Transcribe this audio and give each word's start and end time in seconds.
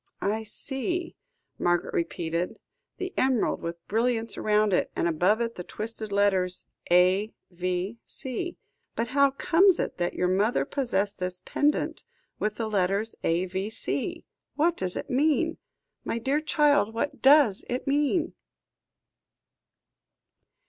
"I 0.23 0.41
see," 0.41 1.15
Margaret 1.59 1.93
repeated; 1.93 2.57
"the 2.97 3.13
emerald 3.17 3.61
with 3.61 3.87
brilliants 3.87 4.35
round 4.35 4.73
it, 4.73 4.89
and 4.95 5.07
above 5.07 5.41
it 5.41 5.53
the 5.53 5.63
twisted 5.63 6.11
letters 6.11 6.65
A.V.C. 6.89 8.57
But 8.95 9.09
how 9.09 9.29
comes 9.29 9.77
it 9.79 9.99
that 9.99 10.15
your 10.15 10.27
mother 10.27 10.65
possessed 10.65 11.19
this 11.19 11.41
pendant 11.45 12.03
with 12.39 12.55
the 12.55 12.67
letters 12.67 13.13
A.V.C.? 13.23 14.25
What 14.55 14.75
does 14.75 14.97
it 14.97 15.11
mean? 15.11 15.57
My 16.03 16.17
dear 16.17 16.41
child, 16.41 16.95
what 16.95 17.21
does 17.21 17.63
it 17.69 17.85
mean?" 17.85 18.33